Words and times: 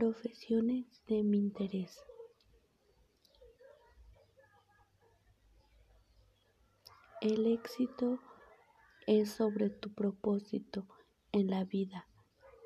Profesiones 0.00 0.86
de 1.08 1.22
mi 1.22 1.36
interés. 1.36 2.02
El 7.20 7.46
éxito 7.46 8.18
es 9.06 9.30
sobre 9.30 9.68
tu 9.68 9.92
propósito 9.92 10.86
en 11.32 11.50
la 11.50 11.64
vida, 11.64 12.08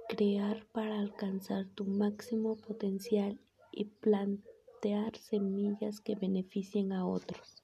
crear 0.08 0.64
para 0.66 1.00
alcanzar 1.00 1.66
tu 1.74 1.84
máximo 1.84 2.54
potencial 2.54 3.40
y 3.72 3.86
plantear 3.86 5.16
semillas 5.16 6.00
que 6.00 6.14
beneficien 6.14 6.92
a 6.92 7.04
otros. 7.04 7.63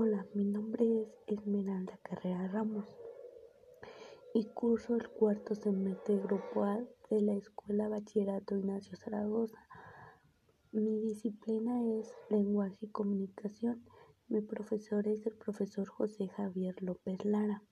Hola, 0.00 0.24
mi 0.32 0.44
nombre 0.44 1.02
es 1.02 1.08
Esmeralda 1.26 1.98
Carrera 2.04 2.46
Ramos 2.46 2.86
y 4.32 4.44
curso 4.44 4.94
el 4.94 5.08
cuarto 5.08 5.56
semestre 5.56 6.18
Grupo 6.18 6.62
A 6.62 6.76
de 7.10 7.20
la 7.20 7.34
Escuela 7.34 7.88
Bachillerato 7.88 8.54
Ignacio 8.54 8.96
Zaragoza. 8.96 9.58
Mi 10.70 11.00
disciplina 11.00 11.82
es 11.98 12.14
Lenguaje 12.30 12.76
y 12.82 12.90
Comunicación. 12.90 13.84
Mi 14.28 14.40
profesor 14.40 15.08
es 15.08 15.26
el 15.26 15.34
profesor 15.34 15.88
José 15.88 16.28
Javier 16.28 16.80
López 16.80 17.24
Lara. 17.24 17.64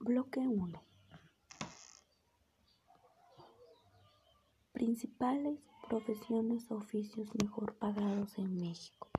Bloque 0.00 0.40
1. 0.40 0.87
Principales 4.88 5.60
profesiones 5.86 6.70
o 6.70 6.76
oficios 6.76 7.28
mejor 7.42 7.74
pagados 7.74 8.38
en 8.38 8.56
México. 8.56 9.10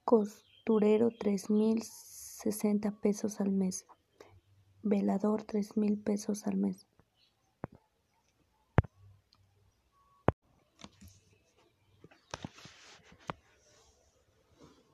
Costurero 0.02 1.10
tres 1.10 1.50
mil 1.50 1.82
sesenta 1.82 2.90
pesos 2.90 3.38
al 3.42 3.50
mes. 3.50 3.84
Velador 4.82 5.42
tres 5.42 5.76
mil 5.76 5.98
pesos 5.98 6.46
al 6.46 6.56
mes. 6.56 6.86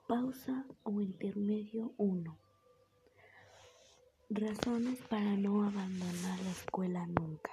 Pausa 0.09 0.67
o 0.83 1.01
intermedio 1.01 1.93
1. 1.99 2.48
Razones 4.31 4.99
para 5.09 5.39
no 5.39 5.63
abandonar 5.63 6.39
la 6.45 6.51
escuela 6.51 7.07
nunca. 7.07 7.51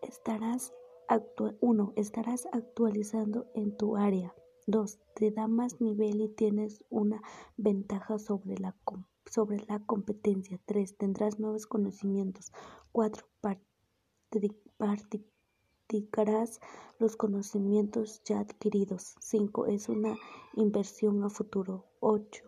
Estarás 0.00 0.72
1. 1.60 1.92
Estarás 1.96 2.46
actualizando 2.52 3.50
en 3.54 3.76
tu 3.76 3.96
área. 3.96 4.32
2. 4.68 5.00
Te 5.16 5.32
da 5.32 5.48
más 5.48 5.80
nivel 5.80 6.20
y 6.20 6.28
tienes 6.28 6.84
una 6.88 7.20
ventaja 7.56 8.20
sobre 8.20 8.58
la, 8.58 8.76
sobre 9.26 9.58
la 9.66 9.80
competencia. 9.80 10.60
3. 10.66 10.96
Tendrás 10.96 11.40
nuevos 11.40 11.66
conocimientos. 11.66 12.52
4. 12.92 13.26
Practicarás 15.88 16.60
los 16.98 17.16
conocimientos 17.16 18.22
ya 18.22 18.40
adquiridos. 18.40 19.14
5. 19.20 19.68
Es 19.68 19.88
una 19.88 20.18
inversión 20.52 21.24
a 21.24 21.30
futuro. 21.30 21.86
8. 22.00 22.44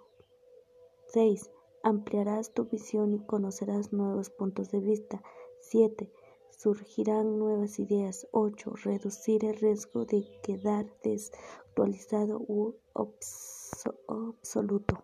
6. 1.07 1.51
Ampliarás 1.83 2.53
tu 2.53 2.67
visión 2.67 3.15
y 3.15 3.25
conocerás 3.25 3.95
nuevos 3.95 4.29
puntos 4.29 4.71
de 4.73 4.81
vista. 4.81 5.23
7. 5.61 6.13
Surgirán 6.51 7.39
nuevas 7.39 7.79
ideas. 7.79 8.29
8. 8.33 8.75
Reducir 8.85 9.47
el 9.47 9.57
riesgo 9.57 10.05
de 10.05 10.23
quedar 10.43 10.95
desactualizado 11.03 12.41
u 12.41 12.75
obsoleto. 12.93 15.03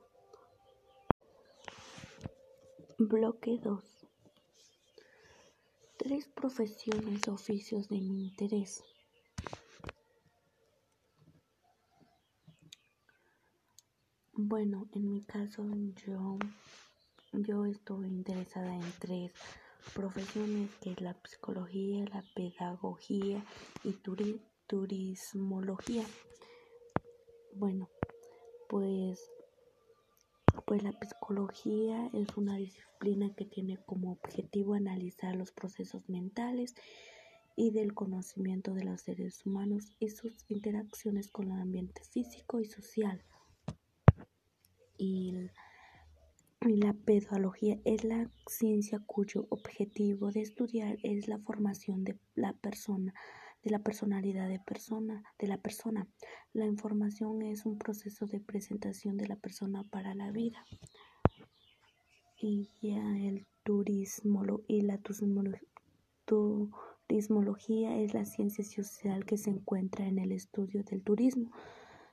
Bloque 2.99 3.59
2. 3.63 3.96
Tres 6.07 6.29
profesiones 6.29 7.27
o 7.27 7.33
oficios 7.33 7.89
de 7.89 8.01
mi 8.01 8.29
interés. 8.29 8.85
Bueno, 14.33 14.87
en 14.93 15.11
mi 15.11 15.25
caso 15.25 15.65
yo, 16.07 16.39
yo 17.33 17.67
estoy 17.67 18.07
interesada 18.07 18.73
en 18.73 18.93
tres 19.01 19.33
profesiones, 19.95 20.71
que 20.81 20.93
es 20.93 21.01
la 21.01 21.17
psicología, 21.25 22.05
la 22.05 22.23
pedagogía 22.37 23.45
y 23.83 23.99
turismología. 24.69 26.05
Bueno, 27.53 27.89
pues, 28.69 29.29
pues 30.65 30.83
la 30.83 30.93
psicología 30.93 32.11
es 32.13 32.37
una 32.37 32.57
disciplina 32.57 33.35
que 33.35 33.45
tiene 33.45 33.79
como 33.85 34.13
objetivo 34.13 34.75
analizar 34.75 35.35
los 35.37 35.53
procesos 35.53 36.09
mentales 36.09 36.75
y 37.57 37.71
del 37.71 37.95
conocimiento 37.95 38.75
de 38.75 38.85
los 38.85 39.01
seres 39.01 39.45
humanos 39.47 39.93
y 39.99 40.11
sus 40.11 40.45
interacciones 40.49 41.29
con 41.29 41.51
el 41.51 41.61
ambiente 41.61 42.03
físico 42.05 42.61
y 42.61 42.67
social. 42.67 43.23
Y, 44.99 45.51
la 46.61 46.95
pedagogía 46.95 47.79
es 47.85 48.03
la 48.03 48.29
ciencia 48.49 48.99
cuyo 49.07 49.47
objetivo 49.51 50.33
de 50.33 50.41
estudiar 50.41 50.99
es 51.05 51.29
la 51.29 51.39
formación 51.39 52.03
de 52.03 52.19
la 52.35 52.55
persona 52.55 53.15
de 53.67 53.73
la 53.73 53.81
personalidad 53.81 54.49
de 54.49 54.61
persona 54.61 55.25
de 55.41 55.49
la 55.49 55.59
persona. 55.59 56.07
La 56.53 56.67
información 56.67 57.43
es 57.43 57.67
un 57.67 57.79
proceso 57.79 58.25
de 58.27 58.39
presentación 58.39 59.17
de 59.17 59.27
la 59.27 59.35
persona 59.35 59.83
para 59.83 60.15
la 60.15 60.31
vida. 60.31 60.65
Y 62.39 62.71
ya 62.81 63.19
el 63.19 63.45
turismo 63.65 64.45
y 64.69 64.83
la 64.83 65.01
turismología 67.09 67.99
es 67.99 68.15
la 68.15 68.25
ciencia 68.25 68.63
social 68.63 69.27
que 69.27 69.37
se 69.37 69.51
encuentra 69.51 70.07
en 70.07 70.21
el 70.21 70.31
estudio 70.31 70.85
del 70.85 71.03
turismo 71.03 71.51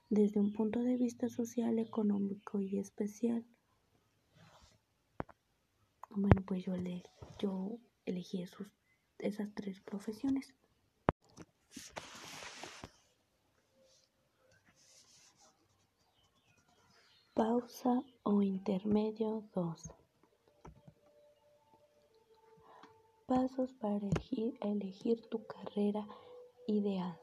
desde 0.09 0.39
un 0.39 0.53
punto 0.53 0.79
de 0.79 0.97
vista 0.97 1.29
social, 1.29 1.77
económico 1.77 2.61
y 2.61 2.79
especial. 2.79 3.45
Bueno, 6.09 6.41
pues 6.47 6.65
yo, 6.65 6.75
le, 6.75 7.03
yo 7.37 7.77
elegí 8.07 8.41
esos, 8.41 8.65
esas 9.19 9.53
tres 9.53 9.81
profesiones. 9.81 10.55
Pausa 17.35 18.03
o 18.23 18.43
intermedio 18.43 19.43
2. 19.55 19.81
Pasos 23.25 23.73
para 23.73 24.07
elegir, 24.61 25.27
tu 25.29 25.45
carrera 25.47 26.07
ideal. 26.67 27.19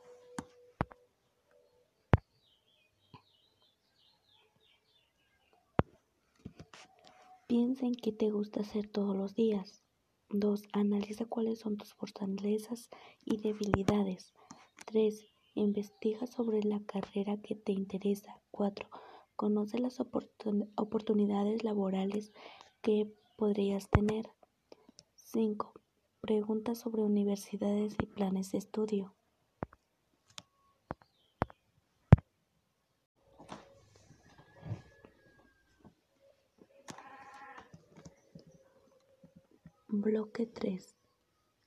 Piensa 7.46 7.86
en 7.86 7.94
qué 7.94 8.10
te 8.10 8.30
gusta 8.30 8.62
hacer 8.62 8.88
todos 8.88 9.16
los 9.16 9.36
días. 9.36 9.84
2. 10.30 10.64
Analiza 10.72 11.24
cuáles 11.26 11.60
son 11.60 11.76
tus 11.76 11.94
fortalezas 11.94 12.88
y 13.24 13.36
debilidades. 13.36 14.34
3. 14.86 15.26
Investiga 15.54 16.26
sobre 16.26 16.62
la 16.62 16.80
carrera 16.80 17.36
que 17.40 17.54
te 17.54 17.72
interesa. 17.72 18.40
4. 18.50 18.88
Conoce 19.36 19.78
las 19.78 20.00
oportunidades 20.00 21.64
laborales 21.64 22.32
que 22.82 23.12
podrías 23.36 23.88
tener. 23.90 24.30
5. 25.14 25.72
Pregunta 26.20 26.74
sobre 26.74 27.02
universidades 27.02 27.96
y 28.02 28.06
planes 28.06 28.52
de 28.52 28.58
estudio. 28.58 29.14
Bloque 39.88 40.46
3. 40.46 40.99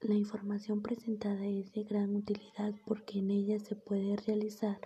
La 0.03 0.15
información 0.15 0.81
presentada 0.81 1.45
es 1.45 1.71
de 1.71 1.83
gran 1.85 2.13
utilidad 2.13 2.73
porque 2.85 3.19
en 3.19 3.31
ella 3.31 3.57
se 3.57 3.77
puede 3.77 4.17
realizar 4.17 4.77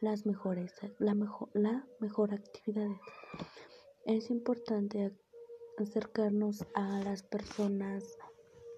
las 0.00 0.24
mejores, 0.24 0.72
la, 0.98 1.14
mejor, 1.14 1.50
la 1.52 1.86
mejor 2.00 2.32
actividad. 2.32 2.88
Es 4.06 4.30
importante 4.30 5.12
acercarnos 5.76 6.64
a 6.74 7.00
las 7.00 7.22
personas 7.22 8.16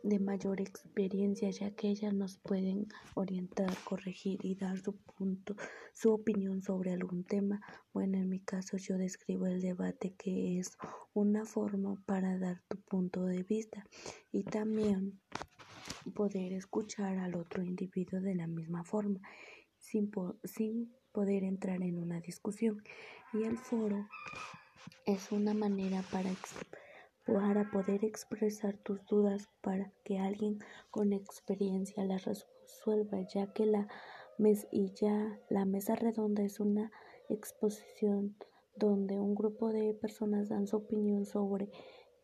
de 0.03 0.19
mayor 0.19 0.61
experiencia 0.61 1.49
ya 1.51 1.71
que 1.71 1.91
ellas 1.91 2.13
nos 2.13 2.39
pueden 2.39 2.89
orientar, 3.15 3.73
corregir 3.85 4.45
y 4.45 4.57
dar 4.57 4.81
su 4.81 4.97
punto, 4.97 5.55
su 5.93 6.13
opinión 6.13 6.61
sobre 6.61 6.93
algún 6.93 7.23
tema. 7.23 7.61
Bueno, 7.93 8.19
en 8.19 8.29
mi 8.29 8.41
caso 8.41 8.79
yo 8.79 8.99
describo 8.99 9.47
el 9.47 9.61
debate 9.61 10.13
que 10.19 10.59
es 10.59 10.77
una 11.13 11.45
forma 11.45 12.03
para 12.05 12.37
dar 12.37 12.61
tu 12.67 12.79
punto 12.79 13.25
de 13.27 13.45
vista 13.45 13.87
y 14.33 14.43
también 14.43 15.21
poder 16.13 16.53
escuchar 16.53 17.19
al 17.19 17.35
otro 17.35 17.63
individuo 17.63 18.21
de 18.21 18.35
la 18.35 18.47
misma 18.47 18.85
forma 18.85 19.21
sin, 19.79 20.11
sin 20.45 20.93
poder 21.13 21.45
entrar 21.45 21.83
en 21.83 21.99
una 21.99 22.21
discusión. 22.21 22.83
Y 23.33 23.45
el 23.45 23.59
foro 23.59 24.09
es 25.07 25.33
una 25.33 25.55
manera 25.55 26.03
para, 26.11 26.31
para 27.27 27.71
poder 27.71 28.05
expresar 28.05 28.77
tus 28.79 29.05
dudas 29.07 29.49
para 29.61 29.93
que 30.05 30.19
alguien 30.19 30.59
con 30.91 31.13
experiencia 31.13 32.05
las 32.05 32.25
resuelva, 32.25 33.21
ya 33.23 33.53
que 33.53 33.67
la 33.67 33.89
mes 34.39 34.67
y 34.73 34.93
ya 34.95 35.39
la 35.49 35.65
mesa 35.65 35.95
redonda 35.95 36.43
es 36.43 36.59
una 36.59 36.91
exposición 37.29 38.37
donde 38.77 39.21
un 39.21 39.35
grupo 39.35 39.73
de 39.73 39.95
personas 39.95 40.49
dan 40.49 40.67
su 40.67 40.79
opinión 40.79 41.25
sobre 41.25 41.71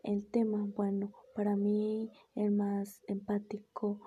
el 0.03 0.27
tema. 0.27 0.67
Bueno, 0.75 1.13
para 1.41 1.57
mí 1.57 2.13
el 2.35 2.51
más 2.51 3.01
empático 3.07 3.99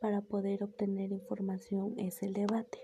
para 0.00 0.22
poder 0.22 0.62
obtener 0.62 1.12
información 1.12 1.92
es 1.98 2.22
el 2.22 2.32
debate. 2.32 2.78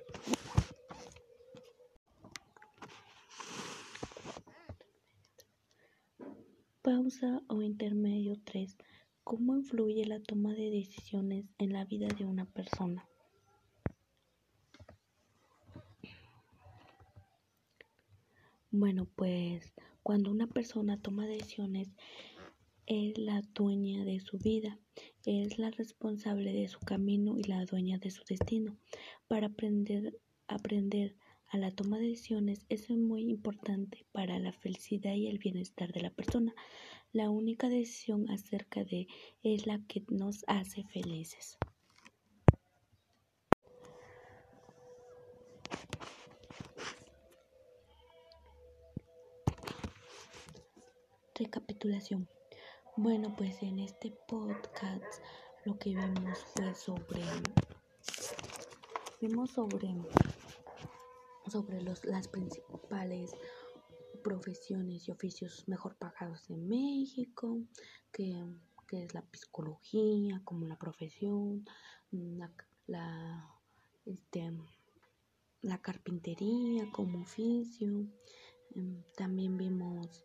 Pausa 6.82 7.40
o 7.48 7.62
intermedio 7.62 8.34
3. 8.44 8.76
¿Cómo 9.24 9.56
influye 9.56 10.04
la 10.04 10.20
toma 10.20 10.52
de 10.52 10.68
decisiones 10.68 11.46
en 11.56 11.72
la 11.72 11.86
vida 11.86 12.08
de 12.08 12.26
una 12.26 12.44
persona? 12.44 13.08
Bueno, 18.70 19.06
pues 19.16 19.72
cuando 20.02 20.30
una 20.30 20.46
persona 20.46 21.00
toma 21.00 21.24
decisiones 21.24 21.88
es 22.86 23.18
la 23.18 23.42
dueña 23.54 24.04
de 24.04 24.20
su 24.20 24.38
vida, 24.38 24.78
es 25.24 25.58
la 25.58 25.70
responsable 25.70 26.52
de 26.52 26.68
su 26.68 26.78
camino 26.78 27.36
y 27.38 27.42
la 27.44 27.64
dueña 27.64 27.98
de 27.98 28.10
su 28.10 28.22
destino. 28.24 28.76
Para 29.28 29.48
aprender, 29.48 30.18
aprender 30.46 31.16
a 31.48 31.58
la 31.58 31.70
toma 31.70 31.98
de 31.98 32.08
decisiones 32.08 32.64
es 32.68 32.90
muy 32.90 33.22
importante 33.28 34.06
para 34.12 34.38
la 34.38 34.52
felicidad 34.52 35.14
y 35.14 35.26
el 35.28 35.38
bienestar 35.38 35.92
de 35.92 36.00
la 36.00 36.10
persona. 36.10 36.54
La 37.12 37.30
única 37.30 37.68
decisión 37.68 38.30
acerca 38.30 38.84
de 38.84 39.06
es 39.42 39.66
la 39.66 39.80
que 39.86 40.04
nos 40.08 40.44
hace 40.46 40.84
felices. 40.84 41.58
Recapitulación. 51.34 52.35
Bueno, 52.98 53.34
pues 53.36 53.62
en 53.62 53.78
este 53.78 54.10
podcast 54.26 55.04
lo 55.66 55.78
que 55.78 55.90
vimos 55.90 56.38
fue 56.54 56.74
sobre 56.74 57.20
vimos 59.20 59.50
sobre 59.50 59.94
sobre 61.46 61.82
los, 61.82 62.06
las 62.06 62.26
principales 62.26 63.32
profesiones 64.24 65.06
y 65.06 65.10
oficios 65.10 65.68
mejor 65.68 65.96
pagados 65.96 66.48
en 66.48 66.66
México, 66.66 67.58
que, 68.10 68.42
que 68.88 69.04
es 69.04 69.12
la 69.12 69.22
psicología 69.30 70.40
como 70.42 70.64
la 70.64 70.78
profesión, 70.78 71.66
la, 72.10 72.50
la, 72.86 73.60
este, 74.06 74.52
la 75.60 75.82
carpintería 75.82 76.90
como 76.92 77.20
oficio. 77.20 78.06
Em, 78.74 79.02
también 79.16 79.58
vimos 79.58 80.24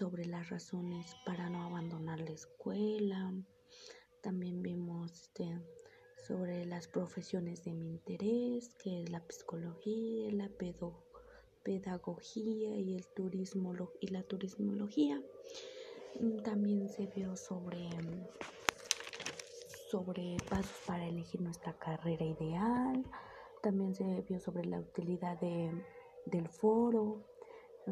sobre 0.00 0.24
las 0.24 0.48
razones 0.48 1.14
para 1.26 1.50
no 1.50 1.62
abandonar 1.62 2.20
la 2.20 2.30
escuela. 2.30 3.34
También 4.22 4.62
vimos 4.62 5.12
este, 5.12 5.60
sobre 6.26 6.64
las 6.64 6.88
profesiones 6.88 7.64
de 7.64 7.74
mi 7.74 7.90
interés, 7.90 8.70
que 8.82 9.02
es 9.02 9.10
la 9.10 9.22
psicología, 9.28 10.32
la 10.32 10.48
pedagogía 11.62 12.74
y 12.76 12.94
el 12.94 13.06
turismo 13.08 13.74
y 14.00 14.06
la 14.06 14.22
turismología. 14.22 15.22
También 16.44 16.88
se 16.88 17.04
vio 17.04 17.36
sobre 17.36 17.90
sobre 19.90 20.38
pasos 20.48 20.80
para 20.86 21.06
elegir 21.06 21.42
nuestra 21.42 21.74
carrera 21.74 22.24
ideal. 22.24 23.04
También 23.62 23.94
se 23.94 24.22
vio 24.22 24.40
sobre 24.40 24.64
la 24.64 24.80
utilidad 24.80 25.38
de, 25.40 25.70
del 26.24 26.48
foro, 26.48 27.22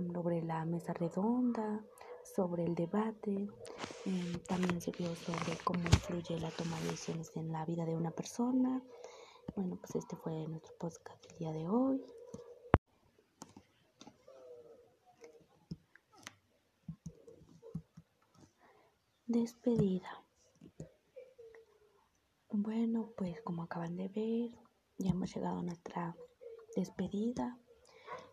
sobre 0.07 0.43
la 0.43 0.65
mesa 0.65 0.93
redonda, 0.93 1.85
sobre 2.23 2.65
el 2.65 2.75
debate, 2.75 3.49
em, 4.05 4.39
también 4.47 4.81
se 4.81 4.93
vio 4.93 5.15
sobre 5.17 5.57
cómo 5.65 5.81
influye 5.81 6.39
la 6.39 6.51
toma 6.51 6.79
de 6.81 6.91
decisiones 6.91 7.31
en 7.37 7.51
la 7.51 7.65
vida 7.65 7.85
de 7.85 7.97
una 7.97 8.11
persona. 8.13 8.83
Bueno, 9.57 9.77
pues 9.77 9.97
este 9.97 10.17
fue 10.17 10.47
nuestro 10.47 10.73
podcast 10.79 11.21
del 11.27 11.39
día 11.39 11.53
de 11.53 11.69
hoy. 11.69 12.01
Despedida. 19.27 20.25
Bueno, 22.51 23.13
pues 23.17 23.41
como 23.43 23.65
acaban 23.65 23.97
de 23.97 24.09
ver, 24.09 24.59
ya 24.99 25.11
hemos 25.11 25.35
llegado 25.35 25.59
a 25.59 25.63
nuestra 25.63 26.17
despedida. 26.75 27.59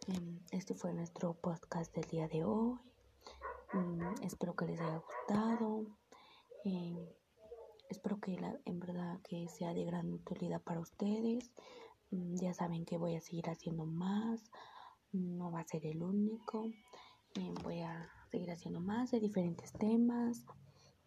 Em, 0.07 0.39
este 0.51 0.75
fue 0.75 0.93
nuestro 0.93 1.33
podcast 1.33 1.93
del 1.95 2.05
día 2.05 2.27
de 2.27 2.43
hoy. 2.43 2.77
Mm, 3.73 4.23
espero 4.23 4.55
que 4.55 4.65
les 4.65 4.79
haya 4.79 4.97
gustado. 4.97 5.85
Em, 6.63 7.07
espero 7.89 8.19
que 8.19 8.37
en 8.65 8.79
verdad 8.79 9.19
que 9.23 9.47
sea 9.47 9.73
de 9.73 9.83
gran 9.83 10.13
utilidad 10.13 10.61
para 10.61 10.79
ustedes. 10.79 11.51
Mm, 12.11 12.35
ya 12.35 12.53
saben 12.53 12.85
que 12.85 12.97
voy 12.97 13.15
a 13.15 13.21
seguir 13.21 13.49
haciendo 13.49 13.85
más. 13.85 14.51
No 15.11 15.51
va 15.51 15.61
a 15.61 15.67
ser 15.67 15.85
el 15.87 16.03
único. 16.03 16.69
Em, 17.33 17.55
voy 17.63 17.81
a 17.81 18.07
seguir 18.29 18.51
haciendo 18.51 18.81
más 18.81 19.09
de 19.09 19.19
diferentes 19.19 19.73
temas. 19.73 20.45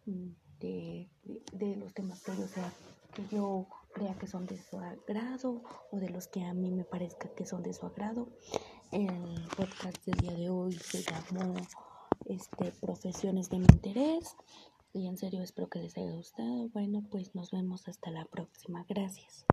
Mm, 0.05 0.31
de, 0.59 1.09
de, 1.53 1.75
los 1.77 1.93
temas 1.93 2.21
que 2.21 2.35
yo, 2.35 2.47
sea, 2.47 2.73
que 3.13 3.25
yo 3.33 3.65
crea 3.93 4.13
que 4.15 4.27
son 4.27 4.45
de 4.45 4.57
su 4.61 4.77
agrado 4.77 5.63
o 5.89 5.97
de 5.97 6.09
los 6.09 6.27
que 6.27 6.43
a 6.43 6.53
mí 6.53 6.69
me 6.71 6.83
parezca 6.83 7.29
que 7.29 7.45
son 7.45 7.63
de 7.63 7.73
su 7.73 7.85
agrado. 7.85 8.27
El 8.91 9.47
podcast 9.55 10.03
del 10.07 10.15
día 10.15 10.33
de 10.33 10.49
hoy 10.49 10.73
se 10.73 11.03
llamó 11.03 11.53
este, 12.25 12.71
Profesiones 12.81 13.47
de 13.51 13.59
mi 13.59 13.67
interés 13.71 14.35
y 14.93 15.05
en 15.05 15.15
serio 15.15 15.43
espero 15.43 15.69
que 15.69 15.77
les 15.77 15.95
haya 15.95 16.09
gustado. 16.09 16.69
Bueno, 16.69 17.03
pues 17.11 17.35
nos 17.35 17.51
vemos 17.51 17.87
hasta 17.87 18.09
la 18.09 18.25
próxima. 18.25 18.83
Gracias. 18.89 19.45